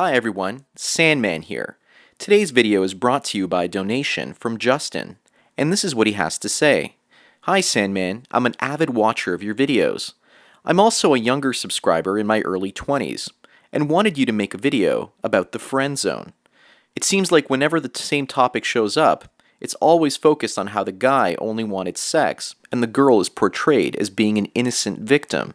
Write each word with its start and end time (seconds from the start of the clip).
Hi 0.00 0.12
everyone, 0.12 0.64
Sandman 0.76 1.42
here. 1.42 1.76
Today's 2.18 2.52
video 2.52 2.84
is 2.84 2.94
brought 2.94 3.24
to 3.24 3.38
you 3.38 3.48
by 3.48 3.64
a 3.64 3.68
donation 3.68 4.32
from 4.32 4.56
Justin, 4.56 5.16
and 5.56 5.72
this 5.72 5.82
is 5.82 5.92
what 5.92 6.06
he 6.06 6.12
has 6.12 6.38
to 6.38 6.48
say. 6.48 6.94
Hi 7.40 7.60
Sandman, 7.60 8.22
I'm 8.30 8.46
an 8.46 8.54
avid 8.60 8.90
watcher 8.90 9.34
of 9.34 9.42
your 9.42 9.56
videos. 9.56 10.12
I'm 10.64 10.78
also 10.78 11.14
a 11.14 11.18
younger 11.18 11.52
subscriber 11.52 12.16
in 12.16 12.28
my 12.28 12.42
early 12.42 12.70
20s, 12.70 13.28
and 13.72 13.90
wanted 13.90 14.16
you 14.16 14.24
to 14.26 14.30
make 14.30 14.54
a 14.54 14.58
video 14.58 15.14
about 15.24 15.50
the 15.50 15.58
friend 15.58 15.98
zone. 15.98 16.32
It 16.94 17.02
seems 17.02 17.32
like 17.32 17.50
whenever 17.50 17.80
the 17.80 17.90
same 17.92 18.28
topic 18.28 18.64
shows 18.64 18.96
up, 18.96 19.34
it's 19.60 19.74
always 19.74 20.16
focused 20.16 20.60
on 20.60 20.68
how 20.68 20.84
the 20.84 20.92
guy 20.92 21.34
only 21.40 21.64
wanted 21.64 21.98
sex, 21.98 22.54
and 22.70 22.84
the 22.84 22.86
girl 22.86 23.20
is 23.20 23.28
portrayed 23.28 23.96
as 23.96 24.10
being 24.10 24.38
an 24.38 24.46
innocent 24.54 25.00
victim. 25.00 25.54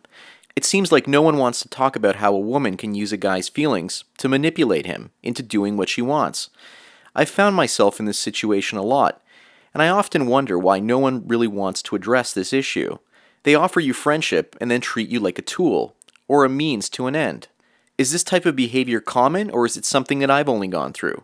It 0.55 0.65
seems 0.65 0.91
like 0.91 1.07
no 1.07 1.21
one 1.21 1.37
wants 1.37 1.61
to 1.61 1.69
talk 1.69 1.95
about 1.95 2.17
how 2.17 2.33
a 2.33 2.39
woman 2.39 2.77
can 2.77 2.93
use 2.93 3.11
a 3.11 3.17
guy's 3.17 3.49
feelings 3.49 4.03
to 4.17 4.29
manipulate 4.29 4.85
him 4.85 5.09
into 5.23 5.41
doing 5.41 5.77
what 5.77 5.89
she 5.89 6.01
wants. 6.01 6.49
I've 7.15 7.29
found 7.29 7.55
myself 7.55 7.99
in 7.99 8.05
this 8.05 8.19
situation 8.19 8.77
a 8.77 8.83
lot, 8.83 9.21
and 9.73 9.81
I 9.81 9.89
often 9.89 10.27
wonder 10.27 10.57
why 10.59 10.79
no 10.79 10.99
one 10.99 11.27
really 11.27 11.47
wants 11.47 11.81
to 11.83 11.95
address 11.95 12.33
this 12.33 12.53
issue. 12.53 12.97
They 13.43 13.55
offer 13.55 13.79
you 13.79 13.93
friendship 13.93 14.55
and 14.61 14.69
then 14.69 14.81
treat 14.81 15.09
you 15.09 15.19
like 15.19 15.39
a 15.39 15.43
tool, 15.43 15.95
or 16.27 16.45
a 16.45 16.49
means 16.49 16.87
to 16.89 17.07
an 17.07 17.15
end. 17.15 17.47
Is 17.97 18.11
this 18.11 18.23
type 18.23 18.45
of 18.45 18.55
behavior 18.55 18.99
common, 18.99 19.49
or 19.49 19.65
is 19.65 19.77
it 19.77 19.85
something 19.85 20.19
that 20.19 20.31
I've 20.31 20.49
only 20.49 20.67
gone 20.67 20.93
through? 20.93 21.23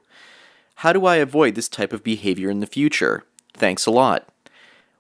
How 0.76 0.94
do 0.94 1.06
I 1.06 1.18
avoid 1.18 1.56
this 1.56 1.70
type 1.70 1.94
of 1.94 2.04
behavior 2.04 2.50
in 2.50 2.60
the 2.60 2.68
future? 2.68 3.26
Thanks 3.54 3.86
a 3.86 3.92
lot. 3.92 4.28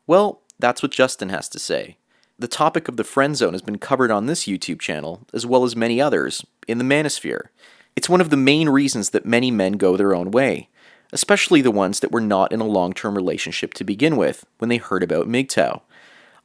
Well, 0.07 0.41
that's 0.57 0.82
what 0.82 0.91
Justin 0.91 1.30
has 1.30 1.48
to 1.49 1.59
say. 1.59 1.98
The 2.39 2.48
topic 2.48 2.88
of 2.88 2.95
the 2.95 3.03
friend 3.03 3.35
zone 3.35 3.52
has 3.52 3.61
been 3.61 3.79
covered 3.79 4.11
on 4.11 4.25
this 4.25 4.45
YouTube 4.45 4.79
channel, 4.79 5.27
as 5.34 5.45
well 5.45 5.66
as 5.66 5.75
many 5.75 5.99
others, 5.99 6.45
in 6.70 6.77
the 6.77 6.85
manosphere. 6.85 7.49
It's 7.98 8.07
one 8.07 8.21
of 8.21 8.29
the 8.29 8.38
main 8.38 8.70
reasons 8.70 9.09
that 9.09 9.25
many 9.25 9.52
men 9.52 9.73
go 9.73 9.98
their 9.98 10.15
own 10.15 10.31
way, 10.31 10.70
especially 11.12 11.62
the 11.62 11.70
ones 11.70 11.99
that 11.99 12.13
were 12.13 12.21
not 12.21 12.54
in 12.54 12.62
a 12.62 12.65
long 12.65 12.93
term 12.93 13.15
relationship 13.15 13.73
to 13.73 13.84
begin 13.84 14.15
with 14.15 14.46
when 14.57 14.70
they 14.70 14.77
heard 14.77 15.04
about 15.04 15.27
MGTOW. 15.27 15.81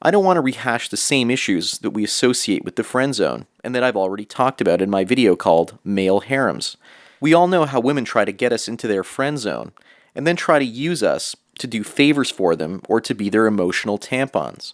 I 0.01 0.11
don't 0.11 0.25
want 0.25 0.35
to 0.35 0.41
rehash 0.41 0.89
the 0.89 0.97
same 0.97 1.31
issues 1.31 1.77
that 1.77 1.91
we 1.91 2.03
associate 2.03 2.65
with 2.65 2.75
the 2.75 2.83
friend 2.83 3.15
zone 3.15 3.45
and 3.63 3.73
that 3.73 3.83
I've 3.83 3.95
already 3.95 4.25
talked 4.25 4.59
about 4.59 4.81
in 4.81 4.89
my 4.89 5.05
video 5.05 5.37
called 5.37 5.79
Male 5.85 6.19
Harems. 6.19 6.75
We 7.21 7.33
all 7.33 7.47
know 7.47 7.63
how 7.63 7.79
women 7.79 8.03
try 8.03 8.25
to 8.25 8.33
get 8.33 8.51
us 8.51 8.67
into 8.67 8.89
their 8.89 9.05
friend 9.05 9.39
zone 9.39 9.71
and 10.13 10.27
then 10.27 10.35
try 10.35 10.59
to 10.59 10.65
use 10.65 11.01
us 11.01 11.37
to 11.59 11.67
do 11.67 11.85
favors 11.85 12.29
for 12.29 12.53
them 12.53 12.81
or 12.89 12.99
to 12.99 13.15
be 13.15 13.29
their 13.29 13.47
emotional 13.47 13.97
tampons. 13.97 14.73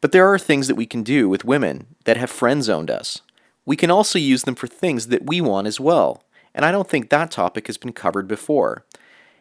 But 0.00 0.12
there 0.12 0.32
are 0.32 0.38
things 0.38 0.66
that 0.66 0.76
we 0.76 0.86
can 0.86 1.02
do 1.02 1.28
with 1.28 1.44
women 1.44 1.86
that 2.04 2.16
have 2.16 2.30
friend 2.30 2.62
zoned 2.62 2.90
us. 2.90 3.20
We 3.66 3.76
can 3.76 3.90
also 3.90 4.18
use 4.18 4.44
them 4.44 4.54
for 4.54 4.66
things 4.66 5.08
that 5.08 5.26
we 5.26 5.40
want 5.40 5.66
as 5.66 5.78
well, 5.78 6.22
and 6.54 6.64
I 6.64 6.72
don't 6.72 6.88
think 6.88 7.10
that 7.10 7.30
topic 7.30 7.66
has 7.66 7.76
been 7.76 7.92
covered 7.92 8.26
before. 8.26 8.84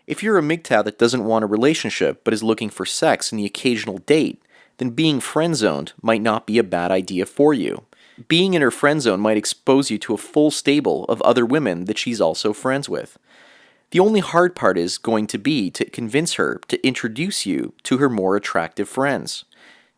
If 0.05 0.23
you're 0.23 0.37
a 0.37 0.41
MGTOW 0.41 0.83
that 0.85 0.97
doesn't 0.97 1.23
want 1.23 1.43
a 1.43 1.47
relationship 1.47 2.23
but 2.23 2.33
is 2.33 2.43
looking 2.43 2.69
for 2.69 2.85
sex 2.85 3.31
and 3.31 3.39
the 3.39 3.45
occasional 3.45 3.99
date, 3.99 4.41
then 4.77 4.89
being 4.89 5.19
friend 5.19 5.55
zoned 5.55 5.93
might 6.01 6.21
not 6.21 6.47
be 6.47 6.57
a 6.57 6.63
bad 6.63 6.91
idea 6.91 7.25
for 7.25 7.53
you. 7.53 7.85
Being 8.27 8.53
in 8.53 8.61
her 8.61 8.71
friend 8.71 9.01
zone 9.01 9.19
might 9.19 9.37
expose 9.37 9.89
you 9.89 9.97
to 9.99 10.13
a 10.13 10.17
full 10.17 10.51
stable 10.51 11.05
of 11.05 11.21
other 11.21 11.45
women 11.45 11.85
that 11.85 11.97
she's 11.97 12.19
also 12.19 12.53
friends 12.53 12.89
with. 12.89 13.17
The 13.91 13.99
only 13.99 14.19
hard 14.19 14.55
part 14.55 14.77
is 14.77 14.97
going 14.97 15.27
to 15.27 15.37
be 15.37 15.71
to 15.71 15.89
convince 15.89 16.33
her 16.33 16.59
to 16.67 16.85
introduce 16.85 17.45
you 17.45 17.73
to 17.83 17.97
her 17.97 18.09
more 18.09 18.35
attractive 18.35 18.89
friends. 18.89 19.45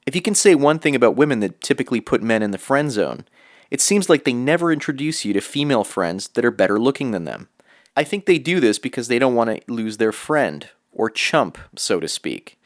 If 0.05 0.15
you 0.15 0.21
can 0.21 0.35
say 0.35 0.55
one 0.55 0.79
thing 0.79 0.95
about 0.95 1.15
women 1.15 1.41
that 1.41 1.61
typically 1.61 2.01
put 2.01 2.23
men 2.23 2.41
in 2.41 2.51
the 2.51 2.57
friend 2.57 2.91
zone, 2.91 3.25
it 3.69 3.81
seems 3.81 4.09
like 4.09 4.23
they 4.23 4.33
never 4.33 4.71
introduce 4.71 5.23
you 5.23 5.33
to 5.33 5.41
female 5.41 5.83
friends 5.83 6.27
that 6.29 6.43
are 6.43 6.51
better 6.51 6.79
looking 6.79 7.11
than 7.11 7.25
them. 7.25 7.49
I 7.95 8.03
think 8.03 8.25
they 8.25 8.39
do 8.39 8.59
this 8.59 8.79
because 8.79 9.07
they 9.07 9.19
don't 9.19 9.35
want 9.35 9.49
to 9.49 9.71
lose 9.71 9.97
their 9.97 10.11
friend, 10.11 10.69
or 10.91 11.09
chump, 11.09 11.57
so 11.75 11.99
to 11.99 12.07
speak. 12.07 12.59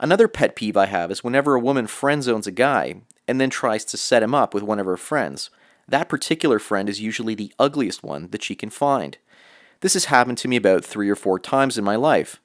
Another 0.00 0.28
pet 0.28 0.54
peeve 0.54 0.76
I 0.76 0.86
have 0.86 1.10
is 1.10 1.24
whenever 1.24 1.54
a 1.54 1.60
woman 1.60 1.86
friend 1.86 2.22
zones 2.22 2.46
a 2.46 2.52
guy 2.52 3.02
and 3.26 3.40
then 3.40 3.50
tries 3.50 3.84
to 3.86 3.96
set 3.96 4.22
him 4.22 4.34
up 4.34 4.54
with 4.54 4.62
one 4.62 4.78
of 4.78 4.86
her 4.86 4.96
friends, 4.96 5.50
that 5.88 6.08
particular 6.08 6.58
friend 6.58 6.88
is 6.88 7.00
usually 7.00 7.34
the 7.34 7.52
ugliest 7.58 8.04
one 8.04 8.28
that 8.30 8.42
she 8.42 8.54
can 8.54 8.70
find. 8.70 9.18
This 9.80 9.94
has 9.94 10.06
happened 10.06 10.38
to 10.38 10.48
me 10.48 10.56
about 10.56 10.84
three 10.84 11.08
or 11.08 11.16
four 11.16 11.38
times 11.38 11.76
in 11.76 11.84
my 11.84 11.96
life. 11.96 12.40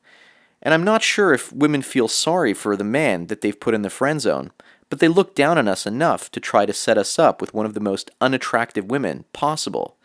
And 0.64 0.74
I'm 0.74 0.84
not 0.84 1.04
sure 1.04 1.34
if 1.34 1.52
women 1.52 1.82
feel 1.82 2.08
sorry 2.08 2.54
for 2.54 2.76
the 2.76 2.86
man 2.86 3.28
that 3.28 3.42
they've 3.42 3.60
put 3.60 3.76
in 3.76 3.82
the 3.82 3.90
friend 3.90 4.20
zone, 4.22 4.52
but 4.90 5.00
they 5.00 5.10
look 5.10 5.36
down 5.36 5.58
on 5.58 5.68
us 5.68 5.86
enough 5.86 6.32
to 6.32 6.40
try 6.40 6.66
to 6.66 6.74
set 6.74 6.98
us 6.98 7.20
up 7.20 7.42
with 7.42 7.54
one 7.54 7.66
of 7.66 7.74
the 7.74 7.80
most 7.80 8.10
unattractive 8.22 8.86
women 8.86 9.26
possible. 9.34 9.98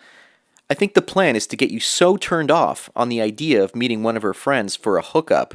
I 0.69 0.75
think 0.75 0.93
the 0.95 1.01
plan 1.01 1.37
is 1.37 1.47
to 1.47 1.57
get 1.57 1.71
you 1.71 1.81
so 1.81 2.17
turned 2.17 2.51
off 2.51 2.91
on 2.97 3.09
the 3.09 3.23
idea 3.23 3.63
of 3.63 3.77
meeting 3.77 4.03
one 4.03 4.17
of 4.17 4.23
her 4.23 4.35
friends 4.35 4.77
for 4.77 4.99
a 4.99 5.03
hookup 5.03 5.55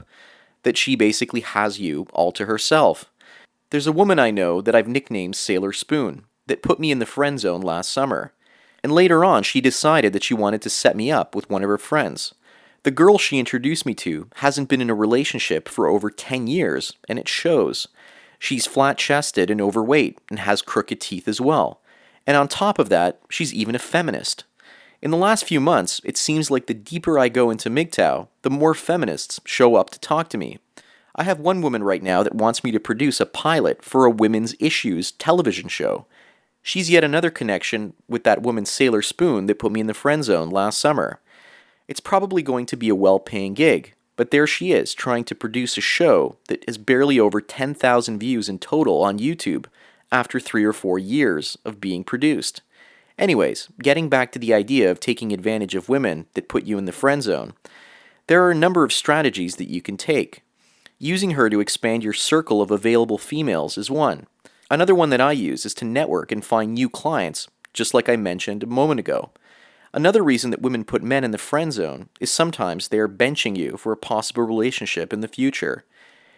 that 0.63 0.77
she 0.77 0.95
basically 0.95 1.41
has 1.41 1.79
you 1.79 2.07
all 2.13 2.31
to 2.31 2.45
herself. 2.45 3.11
There's 3.69 3.87
a 3.87 3.91
woman 3.91 4.19
I 4.19 4.31
know 4.31 4.61
that 4.61 4.73
I've 4.73 4.87
nicknamed 4.87 5.35
Sailor 5.35 5.73
Spoon 5.73 6.23
that 6.47 6.63
put 6.63 6.79
me 6.79 6.91
in 6.91 6.99
the 6.99 7.05
friend 7.05 7.39
zone 7.39 7.61
last 7.61 7.91
summer. 7.91 8.33
And 8.83 8.91
later 8.91 9.23
on, 9.25 9.43
she 9.43 9.61
decided 9.61 10.13
that 10.13 10.23
she 10.23 10.33
wanted 10.33 10.61
to 10.61 10.69
set 10.69 10.95
me 10.95 11.11
up 11.11 11.35
with 11.35 11.49
one 11.49 11.63
of 11.63 11.69
her 11.69 11.77
friends. 11.77 12.33
The 12.83 12.91
girl 12.91 13.17
she 13.17 13.39
introduced 13.39 13.85
me 13.85 13.93
to 13.95 14.27
hasn't 14.35 14.67
been 14.67 14.81
in 14.81 14.89
a 14.89 14.95
relationship 14.95 15.69
for 15.69 15.87
over 15.87 16.09
10 16.09 16.47
years, 16.47 16.93
and 17.07 17.17
it 17.17 17.29
shows. 17.29 17.87
She's 18.37 18.67
flat 18.67 18.97
chested 18.97 19.49
and 19.49 19.61
overweight 19.61 20.19
and 20.29 20.39
has 20.39 20.61
crooked 20.61 20.99
teeth 20.99 21.29
as 21.29 21.39
well. 21.39 21.79
And 22.27 22.35
on 22.35 22.49
top 22.49 22.79
of 22.79 22.89
that, 22.89 23.21
she's 23.29 23.53
even 23.53 23.73
a 23.73 23.79
feminist. 23.79 24.43
In 25.01 25.11
the 25.11 25.17
last 25.17 25.45
few 25.45 25.61
months, 25.61 26.01
it 26.03 26.17
seems 26.17 26.51
like 26.51 26.67
the 26.67 26.73
deeper 26.73 27.17
I 27.17 27.29
go 27.29 27.49
into 27.49 27.69
MGTOW, 27.69 28.27
the 28.41 28.49
more 28.49 28.73
feminists 28.73 29.39
show 29.45 29.75
up 29.75 29.89
to 29.91 29.99
talk 29.99 30.27
to 30.29 30.37
me. 30.37 30.59
I 31.15 31.23
have 31.23 31.39
one 31.39 31.61
woman 31.61 31.83
right 31.83 32.03
now 32.03 32.21
that 32.23 32.35
wants 32.35 32.65
me 32.65 32.71
to 32.71 32.79
produce 32.81 33.21
a 33.21 33.25
pilot 33.25 33.83
for 33.83 34.03
a 34.03 34.11
women's 34.11 34.55
issues 34.59 35.11
television 35.13 35.69
show. 35.69 36.05
She's 36.61 36.89
yet 36.89 37.03
another 37.03 37.29
connection 37.29 37.93
with 38.09 38.23
that 38.25 38.41
woman 38.41 38.65
Sailor 38.65 39.01
Spoon 39.01 39.45
that 39.45 39.59
put 39.59 39.71
me 39.71 39.79
in 39.79 39.87
the 39.87 39.93
friend 39.93 40.23
zone 40.23 40.49
last 40.49 40.79
summer. 40.79 41.21
It's 41.87 41.99
probably 41.99 42.41
going 42.41 42.65
to 42.67 42.77
be 42.77 42.89
a 42.89 42.95
well 42.95 43.19
paying 43.19 43.53
gig, 43.53 43.93
but 44.15 44.31
there 44.31 44.47
she 44.47 44.71
is 44.71 44.93
trying 44.93 45.23
to 45.25 45.35
produce 45.35 45.77
a 45.77 45.81
show 45.81 46.37
that 46.47 46.63
has 46.65 46.77
barely 46.77 47.19
over 47.19 47.41
10,000 47.41 48.19
views 48.19 48.47
in 48.47 48.59
total 48.59 49.01
on 49.01 49.19
YouTube 49.19 49.65
after 50.11 50.39
three 50.39 50.63
or 50.63 50.73
four 50.73 50.99
years 50.99 51.57
of 51.65 51.81
being 51.81 52.03
produced. 52.03 52.61
Anyways, 53.17 53.67
getting 53.81 54.09
back 54.09 54.31
to 54.31 54.39
the 54.39 54.53
idea 54.53 54.89
of 54.89 54.99
taking 54.99 55.31
advantage 55.31 55.75
of 55.75 55.89
women 55.89 56.25
that 56.33 56.49
put 56.49 56.65
you 56.65 56.77
in 56.77 56.85
the 56.85 56.91
friend 56.91 57.21
zone, 57.21 57.53
there 58.27 58.43
are 58.43 58.51
a 58.51 58.55
number 58.55 58.83
of 58.83 58.93
strategies 58.93 59.57
that 59.57 59.69
you 59.69 59.81
can 59.81 59.97
take. 59.97 60.43
Using 60.99 61.31
her 61.31 61.49
to 61.49 61.59
expand 61.59 62.03
your 62.03 62.13
circle 62.13 62.61
of 62.61 62.71
available 62.71 63.17
females 63.17 63.77
is 63.77 63.91
one. 63.91 64.25
Another 64.71 64.95
one 64.95 65.09
that 65.09 65.21
I 65.21 65.33
use 65.33 65.65
is 65.65 65.73
to 65.75 65.85
network 65.85 66.31
and 66.31 66.43
find 66.43 66.73
new 66.73 66.89
clients, 66.89 67.47
just 67.73 67.93
like 67.93 68.07
I 68.07 68.15
mentioned 68.15 68.63
a 68.63 68.67
moment 68.67 68.99
ago. 68.99 69.31
Another 69.95 70.23
reason 70.23 70.49
that 70.49 70.61
women 70.61 70.83
put 70.83 71.03
men 71.03 71.23
in 71.23 71.29
the 71.29 71.37
friend 71.37 71.71
zone 71.71 72.09
is 72.19 72.31
sometimes 72.31 72.87
they 72.87 72.97
are 72.97 73.07
benching 73.07 73.55
you 73.55 73.77
for 73.77 73.91
a 73.91 73.97
possible 73.97 74.41
relationship 74.41 75.13
in 75.13 75.21
the 75.21 75.27
future. 75.27 75.85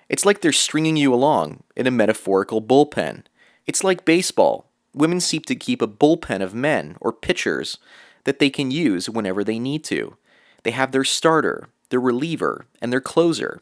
It's 0.10 0.26
like 0.26 0.42
they're 0.42 0.52
stringing 0.52 0.98
you 0.98 1.14
along 1.14 1.64
in 1.74 1.88
a 1.88 1.92
metaphorical 1.92 2.62
bullpen. 2.62 3.24
It's 3.66 3.84
like 3.84 4.04
baseball. 4.04 4.70
Women 4.94 5.22
seek 5.22 5.46
to 5.46 5.56
keep 5.56 5.82
a 5.82 5.88
bullpen 5.88 6.42
of 6.42 6.54
men 6.54 6.98
or 7.00 7.14
pitchers 7.14 7.78
that 8.26 8.40
they 8.40 8.50
can 8.50 8.72
use 8.72 9.10
whenever 9.10 9.42
they 9.42 9.58
need 9.58 9.86
to. 9.86 10.18
They 10.64 10.72
have 10.72 10.92
their 10.92 11.06
starter, 11.06 11.70
their 11.90 12.02
reliever, 12.02 12.66
and 12.82 12.92
their 12.92 13.02
closer. 13.02 13.62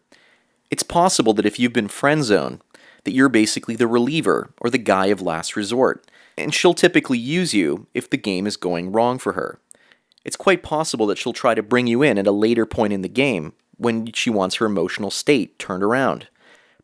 It's 0.72 0.84
possible 0.84 1.34
that 1.36 1.46
if 1.46 1.60
you've 1.60 1.74
been 1.74 1.88
friend 1.88 2.24
zoned, 2.24 2.62
that 3.04 3.14
you're 3.14 3.30
basically 3.30 3.76
the 3.76 3.88
reliever 3.88 4.54
or 4.60 4.72
the 4.72 4.80
guy 4.80 5.08
of 5.08 5.22
last 5.22 5.56
resort, 5.56 6.10
and 6.36 6.52
she'll 6.52 6.74
typically 6.74 7.20
use 7.20 7.54
you 7.54 7.86
if 7.94 8.10
the 8.10 8.18
game 8.18 8.48
is 8.48 8.58
going 8.58 8.92
wrong 8.92 9.20
for 9.20 9.34
her 9.34 9.60
it's 10.24 10.36
quite 10.36 10.64
possible 10.64 11.06
that 11.08 11.18
she'll 11.18 11.34
try 11.34 11.54
to 11.54 11.64
bring 11.64 11.88
you 11.88 12.02
in 12.02 12.18
at 12.18 12.28
a 12.28 12.32
later 12.32 12.66
point 12.66 12.94
in 12.94 13.02
the 13.02 13.10
game 13.10 13.54
when 13.78 14.12
she 14.14 14.30
wants 14.30 14.56
her 14.56 14.66
emotional 14.66 15.12
state 15.12 15.58
turned 15.60 15.84
around. 15.84 16.28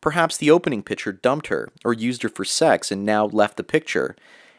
Perhaps 0.01 0.37
the 0.37 0.51
opening 0.51 0.81
pitcher 0.81 1.11
dumped 1.11 1.47
her 1.47 1.71
or 1.83 1.93
used 1.93 2.23
her 2.23 2.29
for 2.29 2.45
sex 2.45 2.91
and 2.91 3.05
now 3.05 3.25
left 3.25 3.57
the 3.57 3.63
picture, 3.63 4.15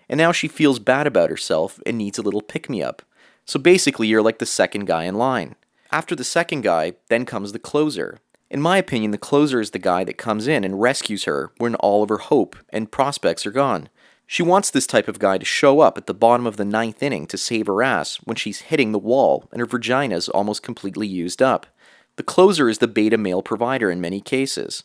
and 0.08 0.18
now 0.18 0.32
she 0.32 0.48
feels 0.48 0.78
bad 0.78 1.06
about 1.06 1.30
herself 1.30 1.80
and 1.86 1.96
needs 1.96 2.18
a 2.18 2.22
little 2.22 2.42
pick 2.42 2.68
me 2.68 2.82
up. 2.82 3.02
So 3.46 3.58
basically, 3.58 4.06
you're 4.06 4.22
like 4.22 4.38
the 4.38 4.46
second 4.46 4.86
guy 4.86 5.04
in 5.04 5.14
line. 5.14 5.56
After 5.90 6.14
the 6.14 6.24
second 6.24 6.60
guy, 6.60 6.94
then 7.08 7.24
comes 7.24 7.52
the 7.52 7.58
closer. 7.58 8.18
In 8.50 8.60
my 8.60 8.76
opinion, 8.78 9.12
the 9.12 9.18
closer 9.18 9.60
is 9.60 9.70
the 9.70 9.78
guy 9.78 10.04
that 10.04 10.18
comes 10.18 10.46
in 10.46 10.64
and 10.64 10.80
rescues 10.80 11.24
her 11.24 11.52
when 11.58 11.74
all 11.76 12.02
of 12.02 12.08
her 12.08 12.18
hope 12.18 12.56
and 12.70 12.90
prospects 12.90 13.46
are 13.46 13.50
gone. 13.50 13.88
She 14.32 14.44
wants 14.44 14.70
this 14.70 14.86
type 14.86 15.08
of 15.08 15.18
guy 15.18 15.38
to 15.38 15.44
show 15.44 15.80
up 15.80 15.98
at 15.98 16.06
the 16.06 16.14
bottom 16.14 16.46
of 16.46 16.56
the 16.56 16.64
ninth 16.64 17.02
inning 17.02 17.26
to 17.26 17.36
save 17.36 17.66
her 17.66 17.82
ass 17.82 18.18
when 18.18 18.36
she's 18.36 18.60
hitting 18.60 18.92
the 18.92 18.98
wall 19.00 19.48
and 19.50 19.58
her 19.58 19.66
vagina's 19.66 20.28
almost 20.28 20.62
completely 20.62 21.08
used 21.08 21.42
up. 21.42 21.66
The 22.14 22.22
closer 22.22 22.68
is 22.68 22.78
the 22.78 22.86
beta 22.86 23.18
male 23.18 23.42
provider 23.42 23.90
in 23.90 24.00
many 24.00 24.20
cases. 24.20 24.84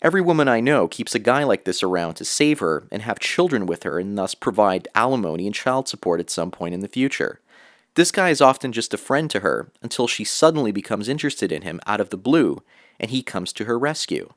Every 0.00 0.20
woman 0.20 0.46
I 0.46 0.60
know 0.60 0.86
keeps 0.86 1.12
a 1.12 1.18
guy 1.18 1.42
like 1.42 1.64
this 1.64 1.82
around 1.82 2.14
to 2.14 2.24
save 2.24 2.60
her 2.60 2.86
and 2.92 3.02
have 3.02 3.18
children 3.18 3.66
with 3.66 3.82
her 3.82 3.98
and 3.98 4.16
thus 4.16 4.36
provide 4.36 4.86
alimony 4.94 5.46
and 5.46 5.54
child 5.56 5.88
support 5.88 6.20
at 6.20 6.30
some 6.30 6.52
point 6.52 6.72
in 6.72 6.78
the 6.78 6.86
future. 6.86 7.40
This 7.96 8.12
guy 8.12 8.30
is 8.30 8.40
often 8.40 8.70
just 8.70 8.94
a 8.94 8.96
friend 8.96 9.28
to 9.32 9.40
her 9.40 9.72
until 9.82 10.06
she 10.06 10.22
suddenly 10.22 10.70
becomes 10.70 11.08
interested 11.08 11.50
in 11.50 11.62
him 11.62 11.80
out 11.84 12.00
of 12.00 12.10
the 12.10 12.16
blue 12.16 12.62
and 13.00 13.10
he 13.10 13.24
comes 13.24 13.52
to 13.54 13.64
her 13.64 13.76
rescue. 13.76 14.32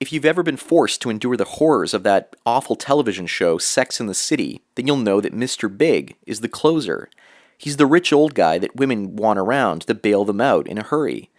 If 0.00 0.12
you've 0.12 0.24
ever 0.24 0.44
been 0.44 0.56
forced 0.56 1.02
to 1.02 1.10
endure 1.10 1.36
the 1.36 1.44
horrors 1.44 1.92
of 1.92 2.04
that 2.04 2.36
awful 2.46 2.76
television 2.76 3.26
show 3.26 3.58
Sex 3.58 3.98
in 3.98 4.06
the 4.06 4.14
City, 4.14 4.62
then 4.76 4.86
you'll 4.86 4.96
know 4.96 5.20
that 5.20 5.34
Mr. 5.34 5.76
Big 5.76 6.14
is 6.24 6.40
the 6.40 6.48
closer. 6.48 7.10
He's 7.58 7.78
the 7.78 7.86
rich 7.86 8.12
old 8.12 8.34
guy 8.34 8.58
that 8.58 8.76
women 8.76 9.16
want 9.16 9.40
around 9.40 9.82
to 9.82 9.94
bail 9.94 10.24
them 10.24 10.40
out 10.40 10.68
in 10.68 10.78
a 10.78 10.84
hurry. 10.84 11.30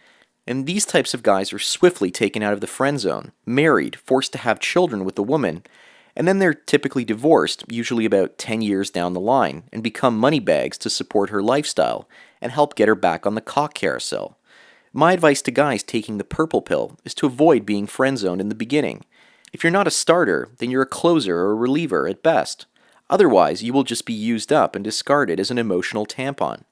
And 0.45 0.65
these 0.65 0.85
types 0.85 1.13
of 1.13 1.23
guys 1.23 1.53
are 1.53 1.59
swiftly 1.59 2.11
taken 2.11 2.44
out 2.44 2.51
of 2.51 2.59
the 2.59 2.67
friend 2.67 3.00
zone, 3.00 3.31
married, 3.45 3.95
forced 3.95 4.33
to 4.33 4.39
have 4.39 4.59
children 4.59 5.05
with 5.05 5.15
the 5.15 5.23
woman, 5.23 5.63
and 6.13 6.27
then 6.27 6.39
they're 6.39 6.53
typically 6.53 7.05
divorced, 7.05 7.63
usually 7.69 8.03
about 8.03 8.38
10 8.38 8.62
years 8.62 8.89
down 8.89 9.13
the 9.13 9.21
line, 9.21 9.63
and 9.71 9.81
become 9.81 10.17
money 10.17 10.41
bags 10.41 10.77
to 10.79 10.89
support 10.89 11.29
her 11.29 11.41
lifestyle 11.41 12.09
and 12.41 12.51
help 12.51 12.75
get 12.75 12.89
her 12.89 12.95
back 12.95 13.25
on 13.25 13.35
the 13.35 13.41
cock 13.41 13.73
carousel. 13.73 14.38
My 14.91 15.13
advice 15.13 15.41
to 15.44 15.51
guys 15.51 15.83
taking 15.83 16.18
the 16.18 16.24
purple 16.24 16.62
pill 16.62 16.97
is 17.06 17.13
to 17.15 17.27
avoid 17.27 17.65
being 17.65 17.86
friend 17.86 18.18
zoned 18.18 18.41
in 18.41 18.50
the 18.50 18.56
beginning. 18.56 19.06
If 19.53 19.63
you're 19.63 19.71
not 19.71 19.88
a 19.88 19.91
starter, 19.91 20.50
then 20.57 20.71
you're 20.71 20.81
a 20.81 20.88
closer 20.88 21.38
or 21.38 21.51
a 21.51 21.56
reliever 21.56 22.07
at 22.07 22.24
best. 22.24 22.65
Otherwise, 23.09 23.63
you 23.63 23.71
will 23.71 23.83
just 23.83 24.06
be 24.06 24.13
used 24.13 24.51
up 24.51 24.75
and 24.75 24.83
discarded 24.83 25.39
as 25.39 25.51
an 25.51 25.57
emotional 25.57 26.06
tampon. 26.06 26.63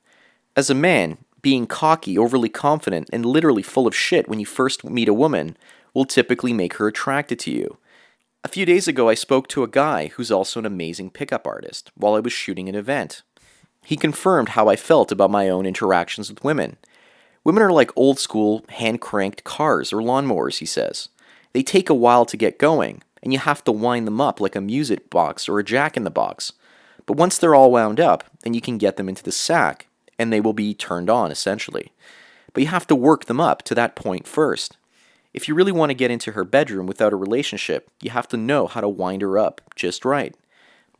As 0.55 0.69
a 0.69 0.75
man, 0.75 1.17
being 1.41 1.67
cocky, 1.67 2.17
overly 2.17 2.49
confident, 2.49 3.09
and 3.13 3.25
literally 3.25 3.61
full 3.61 3.85
of 3.85 3.95
shit 3.95 4.27
when 4.27 4.39
you 4.39 4.45
first 4.45 4.83
meet 4.83 5.07
a 5.07 5.13
woman 5.13 5.55
will 5.93 6.05
typically 6.05 6.53
make 6.53 6.75
her 6.75 6.87
attracted 6.87 7.39
to 7.39 7.51
you. 7.51 7.77
A 8.43 8.49
few 8.49 8.65
days 8.65 8.87
ago, 8.87 9.09
I 9.09 9.13
spoke 9.13 9.47
to 9.49 9.63
a 9.63 9.67
guy 9.67 10.07
who's 10.07 10.31
also 10.31 10.59
an 10.59 10.65
amazing 10.65 11.11
pickup 11.11 11.45
artist 11.45 11.91
while 11.95 12.15
I 12.15 12.19
was 12.19 12.33
shooting 12.33 12.67
an 12.67 12.75
event. 12.75 13.21
He 13.83 13.95
confirmed 13.95 14.49
how 14.49 14.67
I 14.67 14.75
felt 14.75 15.11
about 15.11 15.31
my 15.31 15.49
own 15.49 15.65
interactions 15.65 16.29
with 16.29 16.43
women. 16.43 16.77
Women 17.47 17.63
are 17.63 17.71
like 17.71 17.95
old 17.95 18.19
school, 18.19 18.65
hand 18.67 18.99
cranked 18.99 19.45
cars 19.45 19.93
or 19.93 20.01
lawnmowers, 20.01 20.57
he 20.57 20.65
says. 20.65 21.07
They 21.53 21.63
take 21.63 21.89
a 21.89 21.93
while 21.93 22.25
to 22.25 22.35
get 22.35 22.59
going, 22.59 23.03
and 23.23 23.31
you 23.31 23.39
have 23.39 23.63
to 23.63 23.71
wind 23.71 24.05
them 24.05 24.19
up 24.19 24.41
like 24.41 24.57
a 24.57 24.59
music 24.59 25.09
box 25.09 25.47
or 25.47 25.57
a 25.57 25.63
jack 25.63 25.95
in 25.95 26.03
the 26.03 26.09
box. 26.09 26.51
But 27.05 27.15
once 27.15 27.37
they're 27.37 27.55
all 27.55 27.71
wound 27.71 28.01
up, 28.01 28.25
then 28.41 28.53
you 28.53 28.59
can 28.59 28.77
get 28.77 28.97
them 28.97 29.07
into 29.07 29.23
the 29.23 29.31
sack, 29.31 29.87
and 30.19 30.33
they 30.33 30.41
will 30.41 30.51
be 30.51 30.73
turned 30.73 31.09
on 31.09 31.31
essentially. 31.31 31.93
But 32.51 32.63
you 32.63 32.67
have 32.67 32.85
to 32.87 32.95
work 32.95 33.25
them 33.25 33.39
up 33.39 33.63
to 33.63 33.75
that 33.75 33.95
point 33.95 34.27
first. 34.27 34.75
If 35.33 35.47
you 35.47 35.55
really 35.55 35.71
want 35.71 35.89
to 35.91 35.93
get 35.93 36.11
into 36.11 36.33
her 36.33 36.43
bedroom 36.43 36.85
without 36.85 37.13
a 37.13 37.15
relationship, 37.15 37.89
you 38.01 38.09
have 38.09 38.27
to 38.27 38.35
know 38.35 38.67
how 38.67 38.81
to 38.81 38.89
wind 38.89 39.21
her 39.21 39.37
up 39.37 39.61
just 39.73 40.03
right. 40.03 40.35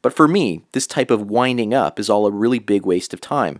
But 0.02 0.14
for 0.14 0.30
me, 0.30 0.62
this 0.72 0.88
type 0.88 1.12
of 1.12 1.30
winding 1.30 1.74
up 1.74 2.00
is 2.00 2.10
all 2.10 2.26
a 2.26 2.32
really 2.32 2.60
big 2.60 2.86
waste 2.86 3.14
of 3.14 3.20
time, 3.20 3.60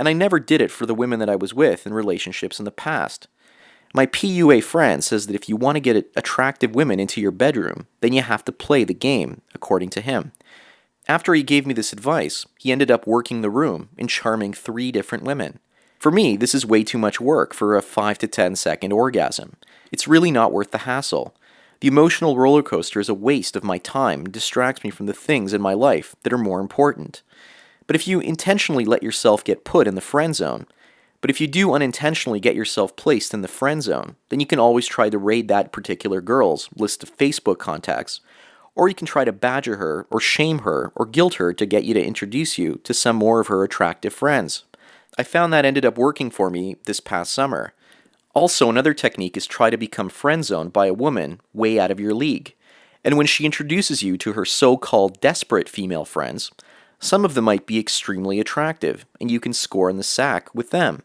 and 0.00 0.08
I 0.08 0.14
never 0.14 0.40
did 0.40 0.62
it 0.62 0.70
for 0.70 0.86
the 0.86 0.94
women 0.94 1.18
that 1.18 1.28
I 1.28 1.36
was 1.36 1.52
with 1.52 1.86
in 1.86 1.92
relationships 1.92 2.58
in 2.58 2.64
the 2.64 2.70
past. 2.70 3.28
My 3.92 4.06
PUA 4.06 4.64
friend 4.64 5.04
says 5.04 5.26
that 5.26 5.36
if 5.36 5.46
you 5.46 5.56
want 5.56 5.76
to 5.76 5.80
get 5.80 6.10
attractive 6.16 6.74
women 6.74 6.98
into 6.98 7.20
your 7.20 7.30
bedroom, 7.30 7.86
then 8.00 8.14
you 8.14 8.22
have 8.22 8.42
to 8.46 8.52
play 8.52 8.82
the 8.82 8.94
game, 8.94 9.42
according 9.54 9.90
to 9.90 10.00
him. 10.00 10.32
After 11.06 11.34
he 11.34 11.42
gave 11.42 11.66
me 11.66 11.74
this 11.74 11.92
advice, 11.92 12.46
he 12.58 12.72
ended 12.72 12.90
up 12.90 13.06
working 13.06 13.42
the 13.42 13.50
room 13.50 13.90
and 13.98 14.08
charming 14.08 14.54
three 14.54 14.90
different 14.90 15.24
women. 15.24 15.58
For 15.98 16.10
me, 16.10 16.34
this 16.38 16.54
is 16.54 16.64
way 16.64 16.82
too 16.82 16.96
much 16.96 17.20
work 17.20 17.52
for 17.52 17.76
a 17.76 17.82
5 17.82 18.16
to 18.20 18.26
10 18.26 18.56
second 18.56 18.94
orgasm. 18.94 19.56
It's 19.92 20.08
really 20.08 20.30
not 20.30 20.50
worth 20.50 20.70
the 20.70 20.78
hassle. 20.78 21.36
The 21.80 21.88
emotional 21.88 22.38
roller 22.38 22.62
coaster 22.62 23.00
is 23.00 23.10
a 23.10 23.14
waste 23.14 23.54
of 23.54 23.64
my 23.64 23.76
time 23.76 24.20
and 24.20 24.32
distracts 24.32 24.82
me 24.82 24.88
from 24.88 25.04
the 25.04 25.12
things 25.12 25.52
in 25.52 25.60
my 25.60 25.74
life 25.74 26.16
that 26.22 26.32
are 26.32 26.38
more 26.38 26.60
important. 26.60 27.20
But 27.90 27.96
if 27.96 28.06
you 28.06 28.20
intentionally 28.20 28.84
let 28.84 29.02
yourself 29.02 29.42
get 29.42 29.64
put 29.64 29.88
in 29.88 29.96
the 29.96 30.00
friend 30.00 30.36
zone, 30.36 30.68
but 31.20 31.28
if 31.28 31.40
you 31.40 31.48
do 31.48 31.72
unintentionally 31.72 32.38
get 32.38 32.54
yourself 32.54 32.94
placed 32.94 33.34
in 33.34 33.42
the 33.42 33.48
friend 33.48 33.82
zone, 33.82 34.14
then 34.28 34.38
you 34.38 34.46
can 34.46 34.60
always 34.60 34.86
try 34.86 35.10
to 35.10 35.18
raid 35.18 35.48
that 35.48 35.72
particular 35.72 36.20
girl's 36.20 36.68
list 36.76 37.02
of 37.02 37.18
Facebook 37.18 37.58
contacts, 37.58 38.20
or 38.76 38.88
you 38.88 38.94
can 38.94 39.08
try 39.08 39.24
to 39.24 39.32
badger 39.32 39.78
her, 39.78 40.06
or 40.08 40.20
shame 40.20 40.60
her, 40.60 40.92
or 40.94 41.04
guilt 41.04 41.34
her 41.34 41.52
to 41.52 41.66
get 41.66 41.82
you 41.82 41.92
to 41.94 42.06
introduce 42.06 42.58
you 42.58 42.76
to 42.84 42.94
some 42.94 43.16
more 43.16 43.40
of 43.40 43.48
her 43.48 43.64
attractive 43.64 44.14
friends. 44.14 44.62
I 45.18 45.24
found 45.24 45.52
that 45.52 45.64
ended 45.64 45.84
up 45.84 45.98
working 45.98 46.30
for 46.30 46.48
me 46.48 46.76
this 46.84 47.00
past 47.00 47.32
summer. 47.32 47.72
Also, 48.34 48.70
another 48.70 48.94
technique 48.94 49.36
is 49.36 49.46
try 49.46 49.68
to 49.68 49.76
become 49.76 50.08
friend 50.08 50.44
zoned 50.44 50.72
by 50.72 50.86
a 50.86 50.94
woman 50.94 51.40
way 51.52 51.80
out 51.80 51.90
of 51.90 51.98
your 51.98 52.14
league. 52.14 52.54
And 53.02 53.16
when 53.16 53.26
she 53.26 53.44
introduces 53.44 54.00
you 54.00 54.16
to 54.18 54.34
her 54.34 54.44
so 54.44 54.76
called 54.76 55.20
desperate 55.20 55.68
female 55.68 56.04
friends, 56.04 56.52
some 57.00 57.24
of 57.24 57.34
them 57.34 57.46
might 57.46 57.66
be 57.66 57.78
extremely 57.78 58.38
attractive, 58.38 59.06
and 59.20 59.30
you 59.30 59.40
can 59.40 59.52
score 59.52 59.90
in 59.90 59.96
the 59.96 60.02
sack 60.02 60.54
with 60.54 60.70
them. 60.70 61.02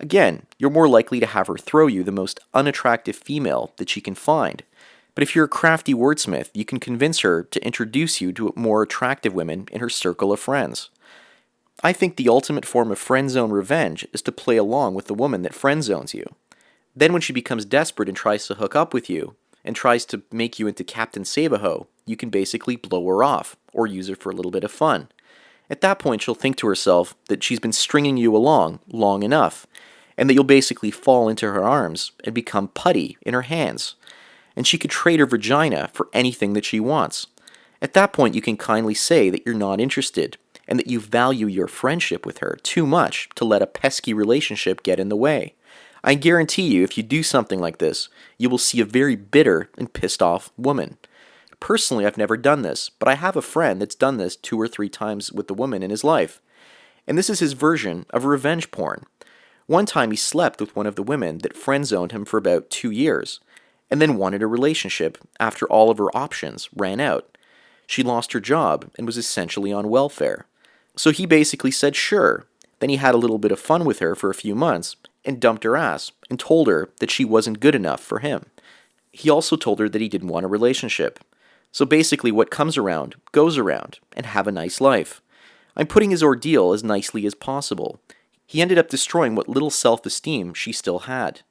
Again, 0.00 0.46
you're 0.58 0.70
more 0.70 0.88
likely 0.88 1.20
to 1.20 1.26
have 1.26 1.46
her 1.46 1.56
throw 1.56 1.86
you 1.86 2.02
the 2.04 2.12
most 2.12 2.40
unattractive 2.54 3.16
female 3.16 3.72
that 3.76 3.88
she 3.88 4.00
can 4.00 4.14
find. 4.14 4.62
But 5.14 5.22
if 5.22 5.34
you're 5.34 5.46
a 5.46 5.48
crafty 5.48 5.94
wordsmith, 5.94 6.50
you 6.54 6.64
can 6.64 6.78
convince 6.78 7.20
her 7.20 7.42
to 7.42 7.64
introduce 7.64 8.20
you 8.20 8.32
to 8.32 8.52
more 8.54 8.82
attractive 8.82 9.34
women 9.34 9.66
in 9.72 9.80
her 9.80 9.88
circle 9.88 10.32
of 10.32 10.38
friends. 10.38 10.90
I 11.82 11.92
think 11.92 12.16
the 12.16 12.28
ultimate 12.28 12.66
form 12.66 12.90
of 12.90 12.98
friend 12.98 13.30
zone 13.30 13.50
revenge 13.50 14.06
is 14.12 14.22
to 14.22 14.32
play 14.32 14.56
along 14.56 14.94
with 14.94 15.06
the 15.06 15.14
woman 15.14 15.42
that 15.42 15.54
friend 15.54 15.82
zones 15.82 16.14
you. 16.14 16.24
Then, 16.94 17.12
when 17.12 17.22
she 17.22 17.32
becomes 17.32 17.64
desperate 17.64 18.08
and 18.08 18.16
tries 18.16 18.46
to 18.48 18.54
hook 18.54 18.74
up 18.74 18.92
with 18.92 19.08
you, 19.08 19.36
and 19.64 19.76
tries 19.76 20.04
to 20.06 20.22
make 20.32 20.58
you 20.58 20.66
into 20.66 20.82
Captain 20.82 21.24
Save-A-Ho, 21.24 21.86
you 22.06 22.16
can 22.16 22.30
basically 22.30 22.76
blow 22.76 23.06
her 23.06 23.22
off, 23.22 23.56
or 23.72 23.86
use 23.86 24.08
her 24.08 24.16
for 24.16 24.30
a 24.30 24.34
little 24.34 24.50
bit 24.50 24.64
of 24.64 24.72
fun. 24.72 25.08
At 25.70 25.80
that 25.82 25.98
point, 25.98 26.22
she'll 26.22 26.34
think 26.34 26.56
to 26.58 26.66
herself 26.66 27.14
that 27.28 27.42
she's 27.42 27.60
been 27.60 27.72
stringing 27.72 28.16
you 28.16 28.34
along 28.34 28.80
long 28.90 29.22
enough, 29.22 29.66
and 30.16 30.28
that 30.28 30.34
you'll 30.34 30.44
basically 30.44 30.90
fall 30.90 31.28
into 31.28 31.46
her 31.46 31.62
arms 31.62 32.12
and 32.24 32.34
become 32.34 32.68
putty 32.68 33.16
in 33.22 33.34
her 33.34 33.42
hands. 33.42 33.94
And 34.56 34.66
she 34.66 34.78
could 34.78 34.90
trade 34.90 35.20
her 35.20 35.26
vagina 35.26 35.90
for 35.92 36.08
anything 36.12 36.54
that 36.54 36.64
she 36.64 36.80
wants. 36.80 37.28
At 37.80 37.92
that 37.94 38.12
point, 38.12 38.34
you 38.34 38.40
can 38.40 38.56
kindly 38.56 38.94
say 38.94 39.30
that 39.30 39.46
you're 39.46 39.54
not 39.54 39.80
interested 39.80 40.36
and 40.66 40.78
that 40.78 40.88
you 40.88 41.00
value 41.00 41.46
your 41.46 41.68
friendship 41.68 42.26
with 42.26 42.38
her 42.38 42.58
too 42.62 42.86
much 42.86 43.28
to 43.36 43.44
let 43.44 43.62
a 43.62 43.66
pesky 43.66 44.12
relationship 44.12 44.82
get 44.82 44.98
in 44.98 45.08
the 45.08 45.16
way. 45.16 45.54
I 46.04 46.14
guarantee 46.14 46.62
you, 46.62 46.84
if 46.84 46.96
you 46.96 47.02
do 47.02 47.22
something 47.22 47.60
like 47.60 47.78
this, 47.78 48.08
you 48.36 48.48
will 48.48 48.58
see 48.58 48.80
a 48.80 48.84
very 48.84 49.16
bitter 49.16 49.70
and 49.78 49.92
pissed 49.92 50.22
off 50.22 50.50
woman. 50.56 50.98
Personally, 51.60 52.06
I've 52.06 52.18
never 52.18 52.36
done 52.36 52.62
this, 52.62 52.88
but 52.88 53.08
I 53.08 53.14
have 53.14 53.36
a 53.36 53.42
friend 53.42 53.80
that's 53.80 53.94
done 53.94 54.16
this 54.16 54.36
two 54.36 54.60
or 54.60 54.68
three 54.68 54.88
times 54.88 55.32
with 55.32 55.50
a 55.50 55.54
woman 55.54 55.82
in 55.82 55.90
his 55.90 56.04
life. 56.04 56.40
And 57.06 57.18
this 57.18 57.30
is 57.30 57.40
his 57.40 57.54
version 57.54 58.06
of 58.10 58.24
revenge 58.24 58.70
porn. 58.70 59.04
One 59.66 59.86
time 59.86 60.10
he 60.10 60.16
slept 60.16 60.60
with 60.60 60.74
one 60.76 60.86
of 60.86 60.94
the 60.94 61.02
women 61.02 61.38
that 61.38 61.56
friend 61.56 61.86
zoned 61.86 62.12
him 62.12 62.24
for 62.24 62.38
about 62.38 62.70
two 62.70 62.90
years, 62.90 63.40
and 63.90 64.00
then 64.00 64.16
wanted 64.16 64.42
a 64.42 64.46
relationship 64.46 65.18
after 65.40 65.66
all 65.66 65.90
of 65.90 65.98
her 65.98 66.16
options 66.16 66.68
ran 66.74 67.00
out. 67.00 67.36
She 67.86 68.02
lost 68.02 68.32
her 68.32 68.40
job 68.40 68.90
and 68.96 69.06
was 69.06 69.16
essentially 69.16 69.72
on 69.72 69.88
welfare. 69.88 70.46
So 70.96 71.10
he 71.10 71.26
basically 71.26 71.70
said 71.70 71.96
sure. 71.96 72.46
Then 72.80 72.90
he 72.90 72.96
had 72.96 73.14
a 73.14 73.18
little 73.18 73.38
bit 73.38 73.52
of 73.52 73.58
fun 73.58 73.84
with 73.84 73.98
her 73.98 74.14
for 74.14 74.30
a 74.30 74.34
few 74.34 74.54
months 74.54 74.96
and 75.24 75.40
dumped 75.40 75.64
her 75.64 75.76
ass 75.76 76.12
and 76.30 76.38
told 76.38 76.68
her 76.68 76.90
that 77.00 77.10
she 77.10 77.24
wasn't 77.24 77.60
good 77.60 77.74
enough 77.74 78.00
for 78.00 78.20
him. 78.20 78.46
He 79.10 79.30
also 79.30 79.56
told 79.56 79.80
her 79.80 79.88
that 79.88 80.00
he 80.00 80.08
didn't 80.08 80.28
want 80.28 80.44
a 80.44 80.48
relationship. 80.48 81.18
So 81.72 81.84
basically, 81.84 82.32
what 82.32 82.50
comes 82.50 82.76
around 82.76 83.14
goes 83.32 83.58
around, 83.58 83.98
and 84.16 84.26
have 84.26 84.46
a 84.46 84.52
nice 84.52 84.80
life. 84.80 85.20
I'm 85.76 85.86
putting 85.86 86.10
his 86.10 86.22
ordeal 86.22 86.72
as 86.72 86.82
nicely 86.82 87.24
as 87.26 87.34
possible. 87.34 88.00
He 88.46 88.60
ended 88.60 88.78
up 88.78 88.88
destroying 88.88 89.34
what 89.34 89.48
little 89.48 89.70
self 89.70 90.04
esteem 90.06 90.54
she 90.54 90.72
still 90.72 91.00
had. 91.00 91.42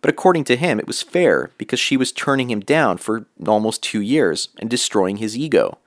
But 0.00 0.10
according 0.10 0.44
to 0.44 0.56
him, 0.56 0.78
it 0.78 0.86
was 0.86 1.02
fair 1.02 1.50
because 1.58 1.80
she 1.80 1.96
was 1.96 2.12
turning 2.12 2.50
him 2.50 2.60
down 2.60 2.98
for 2.98 3.26
almost 3.46 3.82
two 3.82 4.00
years 4.00 4.48
and 4.58 4.68
destroying 4.68 5.16
his 5.16 5.36
ego. 5.36 5.78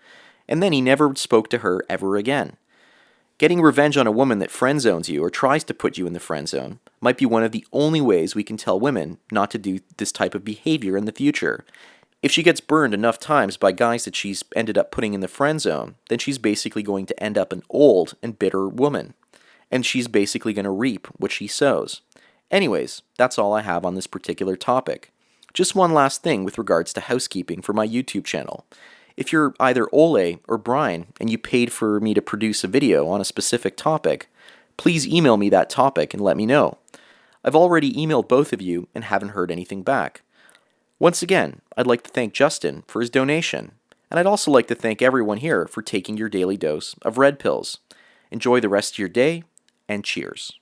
And 0.48 0.62
then 0.62 0.74
he 0.74 0.82
never 0.82 1.16
spoke 1.16 1.50
to 1.50 1.60
her 1.60 1.84
ever 1.90 2.18
again. 2.18 2.58
Getting 3.38 3.62
revenge 3.62 3.98
on 3.98 4.08
a 4.08 4.12
woman 4.12 4.40
that 4.40 4.50
friend 4.50 4.82
zones 4.82 5.10
you 5.10 5.24
or 5.24 5.30
tries 5.30 5.64
to 5.66 5.74
put 5.74 5.98
you 5.98 6.08
in 6.08 6.14
the 6.14 6.20
friend 6.20 6.50
zone 6.50 6.80
might 7.00 7.20
be 7.20 7.26
one 7.28 7.44
of 7.44 7.52
the 7.52 7.66
only 7.72 8.02
ways 8.02 8.34
we 8.34 8.44
can 8.44 8.58
tell 8.58 8.80
women 8.80 9.20
not 9.32 9.52
to 9.52 9.60
do 9.60 9.80
this 9.98 10.12
type 10.12 10.34
of 10.34 10.44
behavior 10.44 10.98
in 10.98 11.06
the 11.06 11.12
future. 11.12 11.64
If 12.22 12.32
she 12.32 12.44
gets 12.44 12.62
burned 12.62 12.94
enough 12.94 13.20
times 13.20 13.58
by 13.58 13.72
guys 13.72 14.06
that 14.06 14.16
she's 14.16 14.44
ended 14.56 14.78
up 14.78 14.92
putting 14.92 15.14
in 15.14 15.22
the 15.22 15.28
friend 15.28 15.62
zone, 15.62 15.96
then 16.10 16.18
she's 16.18 16.40
basically 16.40 16.82
going 16.84 17.06
to 17.06 17.24
end 17.24 17.38
up 17.38 17.54
an 17.54 17.64
old 17.70 18.16
and 18.24 18.40
bitter 18.40 18.68
woman. 18.68 19.14
And 19.70 19.86
she's 19.86 20.08
basically 20.08 20.54
going 20.54 20.66
to 20.66 20.72
reap 20.72 21.08
what 21.18 21.32
she 21.32 21.48
sows. 21.48 22.02
Anyways, 22.50 23.02
that's 23.18 23.38
all 23.38 23.54
I 23.54 23.62
have 23.62 23.86
on 23.86 23.96
this 23.96 24.08
particular 24.08 24.56
topic. 24.56 25.12
Just 25.54 25.76
one 25.76 25.94
last 25.94 26.24
thing 26.24 26.44
with 26.44 26.58
regards 26.58 26.94
to 26.94 27.02
housekeeping 27.02 27.62
for 27.62 27.74
my 27.74 27.88
YouTube 27.88 28.26
channel. 28.26 28.66
If 29.16 29.32
you're 29.32 29.54
either 29.60 29.88
Ole 29.92 30.38
or 30.48 30.58
Brian 30.58 31.08
and 31.20 31.30
you 31.30 31.38
paid 31.38 31.72
for 31.72 32.00
me 32.00 32.14
to 32.14 32.22
produce 32.22 32.64
a 32.64 32.68
video 32.68 33.08
on 33.08 33.20
a 33.20 33.26
specific 33.26 33.76
topic, 33.76 34.30
please 34.78 35.08
email 35.08 35.38
me 35.38 35.50
that 35.50 35.70
topic 35.70 36.14
and 36.14 36.24
let 36.24 36.38
me 36.38 36.46
know. 36.46 36.78
I've 37.44 37.56
already 37.56 37.94
emailed 37.94 38.28
both 38.28 38.54
of 38.54 38.62
you 38.62 38.88
and 38.94 39.04
haven't 39.04 39.30
heard 39.30 39.52
anything 39.52 39.84
back. 39.84 40.22
Once 41.00 41.22
again, 41.22 41.62
I'd 41.76 41.86
like 41.86 42.02
to 42.04 42.10
thank 42.10 42.34
Justin 42.34 42.84
for 42.88 43.02
his 43.02 43.12
donation, 43.12 43.74
and 44.10 44.20
I'd 44.20 44.26
also 44.26 44.50
like 44.50 44.68
to 44.68 44.76
thank 44.76 45.02
everyone 45.02 45.38
here 45.38 45.68
for 45.68 45.84
taking 45.84 46.18
your 46.18 46.30
daily 46.30 46.58
dose 46.58 46.96
of 47.04 47.20
red 47.20 47.38
pills. 47.38 47.78
Enjoy 48.32 48.60
the 48.60 48.70
rest 48.70 48.96
of 48.96 49.00
your 49.00 49.10
day, 49.10 49.44
and 49.88 50.04
cheers. 50.04 50.54